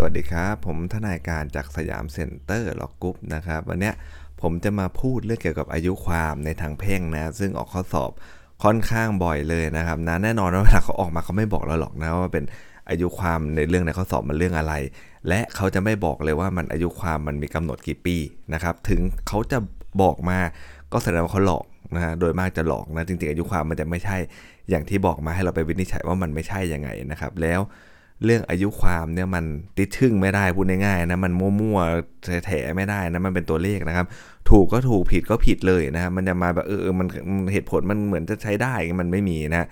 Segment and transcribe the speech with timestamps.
[0.00, 3.92] สวัสดีครับ ผมทนายการจาก Siam Center Law Group นะครับวันนี้
[4.42, 8.10] ผมจะมาพูดเรื่องเกี่ยวกับอายุความในทางแพ่งนะ ซึ่งออกข้อสอบ
[8.64, 12.44] ค่อนข้างบ่อยเลยนะครับนะแน่นอนว่าเวลาเขาออกมาเขาไม่บอกเราหรอกนะว่าเป็น
[12.90, 14.74] อายุความในเรื่องในข้อสอบมันเรื่องอะไร
[15.28, 18.16] และเขาจะไม่บอกเลยว่ามันอายุความมันมีกำหนดกี่ปี
[18.54, 19.58] นะครับถึงเขาจะ
[20.02, 20.38] บอกมา
[20.92, 24.16] ก็แสดงว่าเขาหลอกนะฮะโดยมากจะหลอกนะจริงๆอายุความมันจะไม่ใช่
[24.70, 27.60] อย่างที่บอกมาให้เราไปวินิจฉัยว่ามันไม่ใช่ยังไงนะครับแล้ว
[28.24, 29.44] เรื่องอายุความเนี่ยมัน
[29.78, 34.06] ติดชึ่งไม่ได้พูดง่ายๆนะมันมั่วๆแถๆไม่ได้นะมันเป็นตัวเลขนะครับ
[34.50, 37.06] ถูกก็ถูกผิดก็ผิดเลยนะครับมันจะมาแบบเออมัน
[37.52, 39.66] เหตุผลมันเหมือนจะใช้ได้มันไม่มีนะ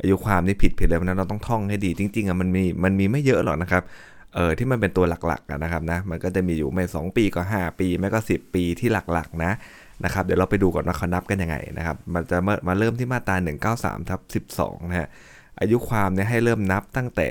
[0.00, 3.82] อายุความนี่ผิดผิดเลยเพราะนั้นเราต้องท่องให้ดี จริงๆอะมันมีมันมีไม่เยอะหรอกนะครับ
[4.34, 9.52] เออที่มันเป็นตัวหลักๆนะครับนะมันก็จะมีอยู่ไม่สปีก็ 5 ปีไม่ก็ 10 ปีที่หลักๆนะ
[10.04, 13.36] นะครับเดี๋ยวเราไปดูก่อนว่าเขานับกันยังไงนะครับมันจะมามาเริ่มที่มาตรา
[13.72, 14.20] 193ทับ
[14.54, 15.08] 12นะฮะ
[15.60, 17.28] อายุความเนี่ยให้เริ่มนับตั้งแต่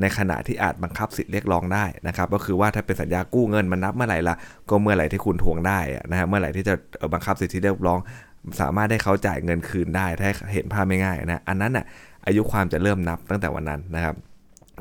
[0.00, 4.34] ในขณะที่อาจบังคับสิทธิ์เรียกร้องได้นะครับก็คือว่าถ้าเป็นสัญญากู้เงินมันนับเมื่อไหร่ละ
[4.68, 5.78] ก็เมื่อไหร่ที่คุณทวงได้
[6.10, 6.74] นะฮะเมื่อไหร่ที่จะ
[7.12, 7.98] บังคับสิทธิเรียกร้อง
[8.60, 11.84] สามารถได้เขาจ่ายเงินคืนได้ถ้าเห็นภาพไม่ง่ายนะอันนั้นอะ
[12.26, 14.14] อายุความจะเริ่มนับตั้งแต่วันนั้นนะครับ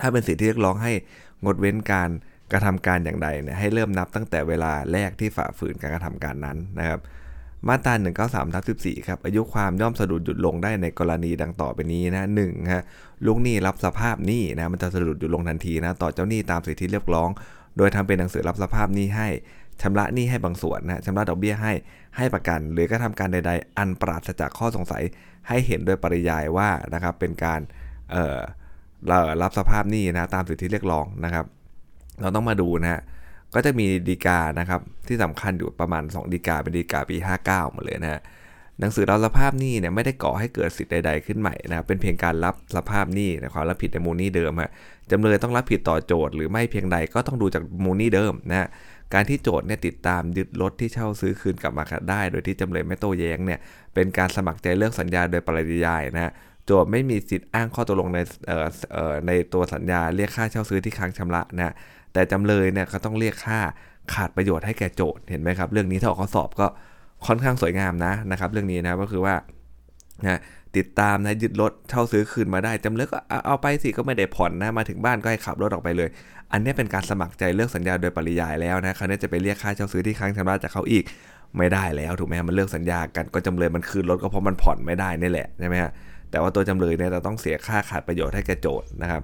[0.02, 0.92] ถ้าเป็นสิทธิเรียกร้องให้
[1.44, 2.10] งดเว้นการ
[2.52, 7.00] กระทำการอย่างใดเนี่ยให้เริ่มนับตั้งแต่เวลาแรกที่ฝ่าฝืนการกระทำการนั้นนะครับ
[7.68, 7.94] มาตรา
[8.26, 12.84] 193ทับ14ครับอายุความย่อมสะดุดหยุดลงได้ในกรณีดังต่อไปนี้นะหนึ่งฮะ
[13.26, 17.30] ลูกหนี้รับสภาพหนี้นะมันจะสะดุดหยุดลงทันทีนะต่อเจ้าหนี้ตามสิทธิเรียกร้อง
[17.78, 19.28] โดยทำเป็นหนังสือรับสภาพหนี้ให้
[19.82, 21.74] ชำระหนี้ให้บางส่วนนะชำระดอกเบี้ยให้
[22.18, 25.04] ให้ประกัน หรือก็ทำการใด ๆ อันปราศจากข้อสงสัย
[25.48, 27.60] ให้เห็นโดยปริยายว่านะครับเป็นการ
[28.12, 28.40] เอ่อ
[29.42, 31.46] รับสภาพหนี้นะตามสิทธิเรียกร้องนะครับ
[32.22, 33.02] เราต้องมาดูนะฮะ
[33.56, 38.22] ก็จะมีดีกานะครับที่สำคัญอยู่ประมาณ 2 ดีกาเป็นดีกาปี 59หมดเลยนะฮะ
[38.80, 44.72] หนังสือรับสภาพหนี้เนี่ยไม่ได้ก่อให้เกิดสิทธิ์ใด ๆขึ้นใหม่นะเป็นเพียงการรับสภาพหนี้ในความรับผิดในมูลหนี้เดิมฮะ
[45.12, 48.68] จำเลยต้องรับผิดต่อโจทย์หรือไม่เพียงใดก็ต้องดูจากมูลหนี้เดิมนะ
[49.14, 53.60] การที่โจทย์เนี่ยติดตามยึดรถที่เช่าซื้อคืนกลับมาได้ โดยที่จำเลยไม่โต้แย้งเนี่ย
[53.94, 56.32] เป็นการสมัครใจเลิกสัญญาโดยปริยายนะ
[56.66, 58.20] โจทย์ไม่มีสิทธิ์อ้างข้อตกลงใน
[59.28, 61.74] ในตัวสัญญาเรียกค่าเช่าซื้อที่ค้างชำระนะ
[62.16, 63.60] แต่จำเลยเนี่ยเขาต้องเรียกค่า
[64.14, 66.68] ขาดประโยชน์ให้แก่โจทย์เห็นไหมครับ เรื่องนี้ถ้าออกข้อสอบก็
[67.28, 69.36] ค่อนข้างสวยงามนะนะครับ เรื่องนี้นะก็คือว่า
[70.26, 70.40] นะ
[70.78, 76.10] ติดตามนะยึดรถเช่าซื้อคืนมาได้จำเลยก็เอาไปสิก็ไม่ได้ผ่อนนะมาถึงบ้านก็ให้ขับรถออกไปเลย
[76.52, 81.04] อันนี้เป็นการสมัครใจเลิกสัญญาโดยปริยายแล้วนะเขาเนี่ยจะไปเรียกค่าเช่าซื้อที่ค้างชำระจากเขาอีก
[81.58, 85.92] ไม่ได้แล้วถูกไหมมันเลิกสัญญากันก็จำเลยมันคืนรถก็เพราะมันผ่อนไม่ได้นี่แหละใช่ไหมฮะ
[86.32, 89.22] แต่ว่าตัวจำเลยเนี่ยจะต้องเสียค่าขาดประโยชน์ให้แก่โจทย์นะครับ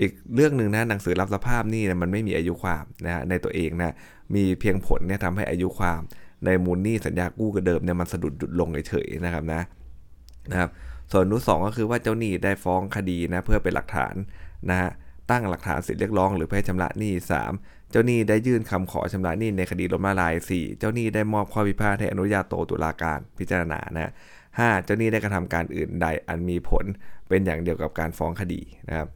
[0.00, 3.94] อีกเรื่องหนึ่งนะหนังสือรับสภาพนี่นะมันไม่มีอายุความนะในตัวเองนะ
[4.34, 6.00] มีเพียงผลเนี่ยทำให้อายุความ
[6.44, 9.62] ในมูลนี้สัญญากู้กระเดิมเนี่ยมันสะดุดหยุดลงเฉยๆนะครับนะ
[10.50, 10.70] นะครับ
[11.12, 14.14] ส่วนนุสองก็คือว่าเจ้าหนี้ได้ฟ้องคดีนะเพื่อเป็นหลักฐาน
[14.70, 14.90] นะฮะ
[15.30, 17.12] ตั้งหลักฐานสิทธิเรียกร้องหรือเพื่อชำระหนี้
[17.52, 17.90] 3.
[17.90, 20.78] เจ้าหนี้ได้ยื่นคำขอชำระหนี้ในคดีล้มละลาย 4.
[20.78, 24.12] เจ้าหนี้ได้มอบข้อพิพาทให้อนุญาโตตุลาการพิจารณานะ
[24.48, 24.84] 5.
[24.84, 26.84] เจ้าหนี้ได้กระทำการอื่นใดอันมีผล
[27.28, 29.08] เป็นอย่างเดียวกับการฟ้องคดีนะครับ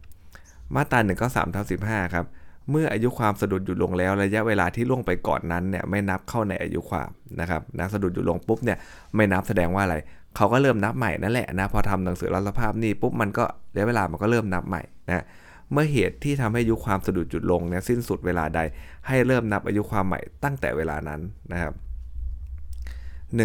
[0.74, 2.26] มาตรา1ก็3ทับ15 ครับ
[2.70, 8.78] เมื่ออายุความสะดุดหยุดลงแล้วระยะเวลาที่ล่วงไปก่อนนั้นเนี่ยไม่นับเข้าในอายุความนะครับนะสะดุดหยุดลงปุ๊บเนี่ย
[9.14, 9.96] ไม่นับแสดงว่าอะไร
[10.36, 15.24] เขาก็เริ่มนับใหม่นั่นแหละนะพอทำหนังสือรับสภาพนี่ปุ๊บมันก็ระยะเวลามันก็เริ่มนับใหม่นะ
[15.72, 18.60] เมื่อเหตุที่ทำให้อายุความสะดุดหยุดลงเนี่ยสิ้นสุดเวลาใด
[19.06, 21.20] ให้เริ่มนับอายุความใหม่ตั้งแต่เวลานั้น
[21.52, 21.72] นะครับ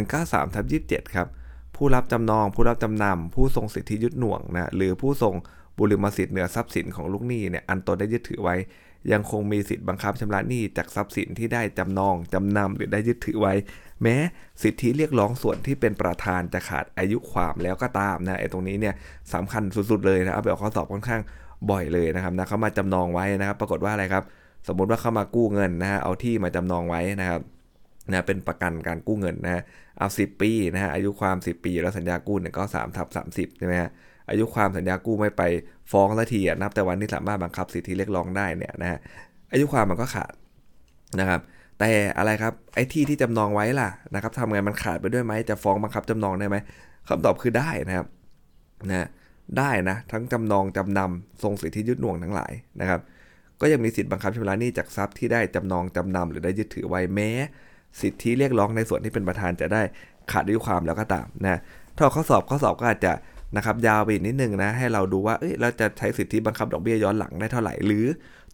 [0.01, 1.27] 193ทับ27 ครับ
[1.75, 5.35] ผู้รับจำนอง ผู้รับจำนำผู้ทรงสิทธิยึดหน่วงนะหรือผู้ทรง
[5.77, 8.55] บุริมสิทธิ์เหนือทรัพย์สินของลูกหนี้เนี่ยอันตนได้ยึดถือไว้
[9.11, 13.53] ยังคงมีสิทธิ์บังคับชำระหนี้จากทรัพย์สินที่ได้จำนองจำนำหรือได้ยึดถือไว้
[14.01, 14.15] แม้
[14.63, 18.93] สิทธิเรียกร้องส่วนที่เป็นประธานจะขาดอายุความแล้วก็ตามนะไอ้ตรงนี้เนี่ย
[19.33, 21.21] สำคัญสุดๆเลยนะเอาไปออกข้อสอบค่อนข้าง
[21.71, 24.23] บ่อยเลยนะครับนะเขามาจำนองไว้นะครับ ปรากฏว่าอะไรครับ
[24.67, 27.41] สมมุติว่าเขามากู้เงินนะฮะเอาที่มาจำนองไว้นะครับ
[28.09, 29.61] นะเป็นประกันการกู้เงินนะ
[29.99, 33.89] เอา 10 ปีนะฮะอายุความ 10 ปี แล้วสัญญากู้เนี่ยก็3ทับ30ใช่ไหมฮะ
[34.29, 35.43] อายุความสัญญากู้ไม่ไป
[35.91, 38.99] ฟ้องละทีนับแต่วันที่สามารถบังคับสิทธิเรียกร้องได้เนี่ยนะฮะ
[39.51, 40.33] อายุความมันก็ขาด
[41.19, 41.41] นะครับ
[41.79, 46.57] แต่อะไรครับไอ้ที่ที่จำนองไว้ล่ะนะครับทำไงมันขาดไปด้วยไหมจะฟ้องบังคับจำนองได้ไหม
[47.09, 48.07] คำตอบคือได้นะครับ
[48.91, 49.07] นะ
[49.57, 52.99] ได้นะทั้งจำนองจำนำทรงสิทธิยึดหน่วงทั้งหลายนะครับ
[53.61, 57.29] ก็ยังมีสิทธิบังคับชำระหนี้จากทรัพย์ที่ได้จำนองจำนำหรือได้ยึดถือไว้แม้
[58.01, 59.81] สิทธิเรียกร้องในส่วนที่เป็นประธานจะได้
[60.31, 61.59] ขาดอายุความแล้วก็ตามนะ
[61.95, 63.13] ถ้าข้อสอบข้อสอบก็อาจจะ
[63.55, 68.05] นะครับยาวไปอีกนิดนึงนะให้เราดูว่าเอ้ยเราจะใช้สิทธิบังคับดอกเบี้ยย้อนหลังได้เท่าไหร่หรือ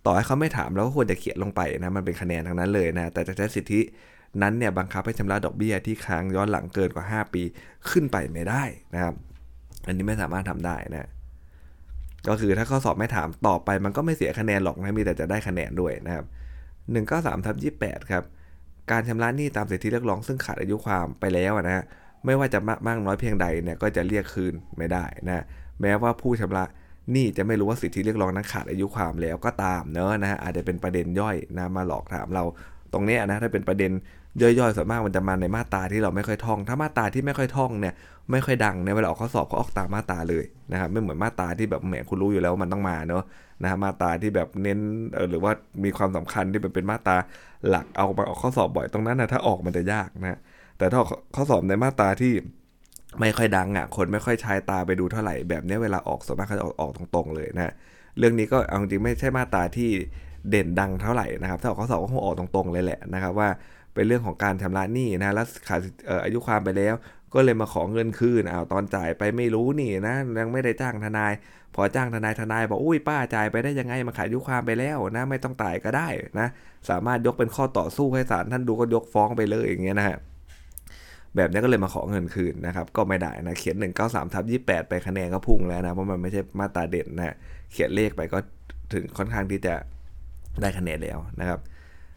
[0.05, 3.81] ต่อให้เขาไม่ถามเราก็ควรจะเขียนลงไปนะมันเป็นคะแนนทั้งนั้นเลยนะแต่จะใช้สิทธิ
[4.41, 7.41] นั้นเนี่ยบังคับให้ชำระดอกเบี้ยที่ค้างย้อนหลังเกินกว่า 5 ปี
[7.89, 8.63] ขึ้นไปไม่ได้
[8.93, 9.13] นะครับ
[9.87, 11.09] อันนี้ไม่สามารถทำได้นะ
[12.27, 16.25] ก็คือถ้าข้อสอบไม่ถามตอบไปมันก็ไม่เสียคะแนนหรอกนะมีแต่จะได้คะแนนด้วยนะครับ
[16.99, 18.23] 193ทับ28 ครับ
[18.91, 21.83] การชำระหนี้ตามสิทธิเรียกร้องซึ่งขาดอายุความไปแล้วนะฮะ
[22.25, 25.43] ไม่ว่าจะมากน้อยเพียงใดเนี่ยก็จะเรียกคืนไม่ได้นะ
[25.81, 26.65] แม้ว่าผู้ชำระ
[27.11, 32.43] หนี้จะไม่รู้ว่าสิทธิเรียกร้องนั้นขาดอายุความแล้วก็ตามเนอะนะฮะอาจจะเป็นประเด็นย่อยนะมาหลอกถามเรา
[32.93, 33.91] ตรงนี้นะถ้าเป็นประเด็น
[34.41, 37.93] ย่อยๆส่วนมากมันจะมาในมาตราที่เราไม่ค่อยท่อง ถ้ามาตราที่ไม่ค่อยท่องเนี่ย
[38.31, 43.23] ไม่ค่อยดังในเวลาออกข้อสอบก็ออกตามมาตราเลยนะครับไม่เหมือนมาตราที่แบบแหมคุณรู้อยู่แล้วมันต้องมาเนอะ
[43.63, 44.79] นะมาตราที่แบบเน้น
[45.29, 45.51] หรือว่า
[45.83, 47.15] มีความสำคัญที่เป็นมาตรา
[47.69, 50.39] หลักเอามาออกข้อสอบบ่อยตรงนั้นนะถ้าออกมันจะยากนะ
[50.79, 50.99] แต่ถ้า
[51.35, 52.33] ข้อสอบในมาตราที่
[53.19, 57.73] ไม่ค่อยดังอะ คนไม่ค่อยใช้ตาไปดูเท่าไหร่แบบนี้เวลาออกส่วนมากเขาจะออกตรงๆเลยนะ
[58.17, 59.89] เรื่องนี้ก็เอาจริงไม่ใช่มาตราที่
[60.49, 63.49] เด่นดังเท่าไหร่นะครับถ้าออกข้อสอบก็คงออกตรงๆเลยแหละนะครับว่า
[63.93, 65.79] เป็นเรื่องของการชำระหนี้นะแล้วขาด
[66.25, 66.95] อายุความไปแล้ว
[67.33, 71.33] ก็เลยมาขอเงินคืนอ้าวตอนจ่ายไปไม่รู้นี่นะยังไม่ได้จ้างทนาย
[71.75, 76.07] พอจ้างทนายทนายบอกอุ้ยป้าจ่ายไปได้ยังไงมาขายอายุความไปแล้วนะไม่ต้องจ่ายก็ได้
[76.39, 76.47] นะ
[76.89, 80.17] สามารถยกเป็นข้อต่อสู้ให้ศาลท่านดูก็ยกฟ้องไปเลยอย่างเงี้ยนะฮะ
[81.35, 87.35] แบบนี้ก็เลยมาขอเงินคืนนะครับ ก็ไม่ได้นะ เขียน 193ทับ28 ไปคะแนนก็พุ่งแล้วนะ เพราะมันไม่ใช่มาตราเด่นนะ
[87.71, 88.39] เขียนเลขไปก็
[88.93, 89.75] ถึงค่อนข้างที่จะ
[90.61, 91.59] ได้คะแนนแล้วนะครับ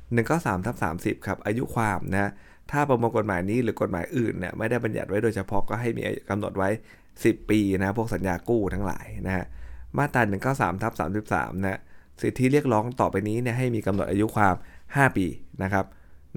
[0.03, 2.31] 193ทับ30 ครับ อายุความนะ
[2.71, 6.69] ถ้าประมวลกฎหมายนี้หรือกฎหมายอื่นเนี่ยไม่ได้บัญญัติไว้โดยเฉพาะก็ให้มีกำหนดไว้
[7.11, 9.45] 10 ปีนะ พวกสัญญากู้ทั้งหลายนะฮะ
[9.99, 10.23] มาตรา
[10.53, 10.93] 193ทับ
[11.29, 11.81] 33 นะ
[12.23, 14.55] สิทธิเรียกร้องต่อไปนี้เนี่ยให้มีกำหนดอายุความ
[14.87, 15.27] 5 ปี
[15.63, 15.85] นะครับ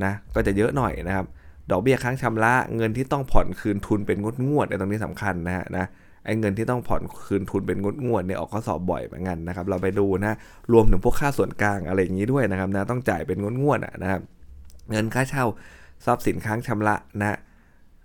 [0.04, 1.26] นะ ก็จะเยอะหน่อยนะครับ
[1.72, 5.86] ดอกเบี้ยค้างชำระเงินที่ต้องผ่อนคืนทุนเป็นงดงวดในตรงนี้สำคัญนะฮะนะ
[6.26, 10.38] ไอ้เงินที่ต้องผ่อนคืนทุนเป็นงดงวดเนี่ยออกข้อสอบบ่อยเหมือนกันนะครับเราไปดูนะ
[10.74, 14.22] รวมถึงพวกค่าส่วนกลางอะไรอย่างนี้ด้วยนะครับนะต้องจ่ายเป็นงดงวดนะครับ
[14.92, 15.46] เงินค่าเช่า
[16.06, 17.38] ทรัพย์สินค้างชำระนะ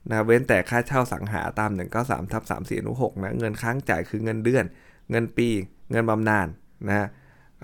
[0.08, 1.70] นะเว้นแต่ค่าเช่าสังหาตาม
[2.02, 4.64] 193ทับ3 4 6นะเงินค้างจ่ายคือเงินเดือน
[5.10, 5.48] เงินปี
[5.90, 6.46] เงินบำนาญ
[6.88, 7.06] นะ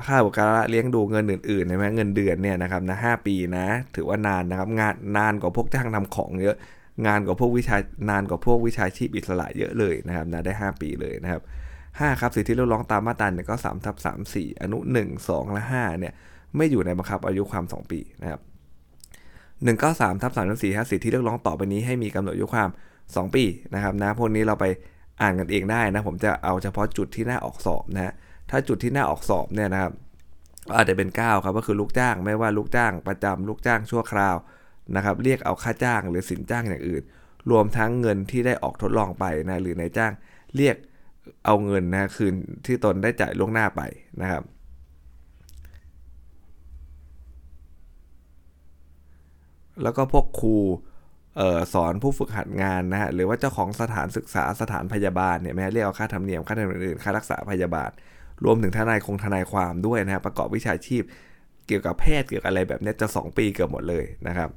[0.04, 3.66] ค่าบุคลาเลี้ยงดูเงินอื่นๆใช่ไหมเงินเดือนเนี่ยนะครับนะหปีนะ
[3.96, 6.56] ถือว่านานนะครับงานนานกว่าพวกจ้างทำของเยอะ
[7.06, 7.76] งานกว่าพวกวิชา
[8.10, 11.42] นานกว่าพวกวิชาชีพอิสระเยอะเลยนะครับนะได้ 5 ปีเลยนะครับ
[11.80, 16.12] 5ครับสิทธิเรียกร้องตามมาตราเนี่ยก็3ทับ3 4 อนุ 1 2 และ5เนี่ย
[16.56, 18.40] ไม่อยู่ในบังคับอายุความ 2 ปีนะครับ
[19.46, 22.68] 193ทับ3ทับ4ครับสิทธิเรียกร้องต่อไปนี้ให้มีกำหนดอายุความ
[23.02, 23.44] 2 ปี
[23.74, 24.64] นะครับนะพวกนี้เราไป
[25.20, 28.12] อ่านกันเองได้นะผมจะเอาเฉพาะจุดที่น้าออกสอบนะ
[28.50, 29.92] ถ้าจุดที่น้าออกสอบเนี่ยนะครับ
[30.76, 34.36] อาจจะเป็น9ครับก็คือลูกจ้างไม่ว่าลูกจ้างประจำลูกจ้างชั่วคราว
[34.96, 37.02] นะครับเรียกเอาค่าจ้างหรือสินจ้างอย่างอื่น
[37.50, 40.12] รวมทั้งเงินที่ได้ออกทดลองไปนะหรือนายจ้าง
[40.56, 40.76] เรียก
[41.46, 42.34] เอาเงินนะคืน
[42.66, 43.82] ที่ตนได้จ่ายล่วงหน้าไป
[44.22, 44.42] นะครับ
[49.82, 50.56] แล้วก็พวกครู
[51.74, 57.90] สอนผู้ฝึกหัดงานนะฮะหรือว่าเจ้าของสถานศึกษาสถานพยาบาลเนี่ยแม้เรียกเอาค่าธรรมเนียมค่าธรรมเนียมอื่นค่ารักษาพยาบาล
[58.44, 61.02] รวมถึงทนายคงทนายความด้วยนะประกอบวิชาชีพ
[61.66, 64.50] เกี่ยวกับแพทย์เกี่ยวกับอะไรแบบนี้จะ 2 ปีเกือบหมดเลยนะครับ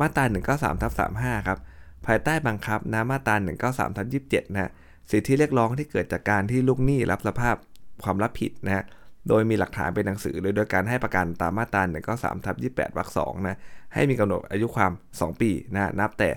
[0.00, 1.58] มาตรา193ทับ35ครับ
[2.06, 3.34] ภายใต้บังคับนะมาตรา
[3.66, 4.70] 193ทับ27นะ
[5.10, 7.56] สิทธิเรียกร้องที่เกิดจากการที่ลูกหนี้รับสภาพ
[8.04, 8.84] ความรับผิดนะ
[9.28, 11.82] โดยมีหลักฐานเป็นหนังสือ โดยการให้ประกันตามมาตรา
[12.14, 13.56] 193ทับ28วรรค2นะ
[13.94, 16.30] ให้มีกำหนดอายุความ 2 ปีนะนับแต่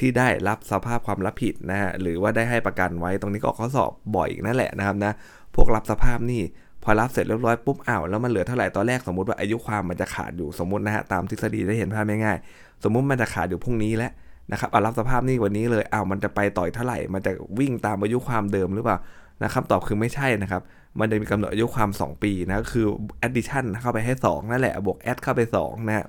[0.00, 5.12] ที่ได้รับสภาพความรับผิดนะฮะหรือว่าได้ให้ประกันไว้ตรงนี้ก็ข้อสอบบ่อยนั่นแหละนะครับนะ
[5.54, 6.42] พวกรับสภาพนี่
[6.84, 14.12] พอรับเสร็จเรียบร้อยปุ๊บอ้าวแล้วมันเหลือเท่าไหร่ตอนแรกสมมติว่าอายุความมันจะขาดอยู่สมมตินะฮะตามทฤษฎีได้เห็นภาพง่ายๆสมมุติมันจะขาดอยู่พรุ่งนี้แล้ว
[14.52, 18.98] นะครับเอารับสภาพนี่วันนี้เลยอ้าวมันจะไปต่อยเท่าไหร่ มันจะวิ่งตามอายุความเดิมหรือเปล่า
[19.44, 20.62] นะครับตอบคือไม่ใช่นะครับ
[21.00, 22.86] มันจะมีกำหนดอายุความ 2 ปีนะคือ
[23.26, 26.06] addition เข้าไปให้ 2 นั่นแหละบวก add เข้าไป2นะ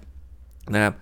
[0.74, 0.94] นะครับ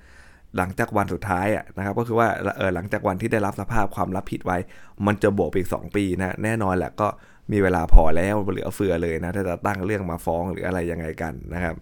[0.58, 2.28] หลังจากวันสุดท้ายอะนะครับก็คือว่า
[2.58, 4.58] เออหลังจากวันที่ได้รับสภาพความรับผิดไว้
[5.06, 7.08] มันจะบวกอีก 2 ปีนะแน่นอนแหละก็
[7.52, 11.76] มีเวลาพอแล้วเหลือเฟือเลยนะถ้าจะตั้งเรื่องมาฟ้องหรืออะไรยังไงกันนะครับ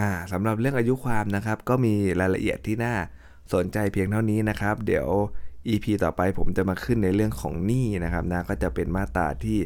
[0.00, 2.94] อ่าสำหรับเรื่องอายุความนะครับ ก็มีรายละเอียดที่น่า
[3.54, 5.08] สนใจเพียงเท่านี้นะครับ เดี๋ยว
[5.68, 9.58] EP ต่อไปผมจะมาขึ้นในเรื่องของหนี้นะครับนะก็จะเป็นมาตราที่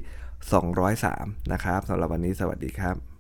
[0.73, 3.18] 203 นะครับสำหรับวันนี้สวัสดีครับ